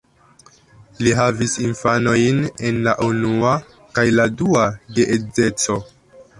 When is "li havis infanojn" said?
1.07-2.41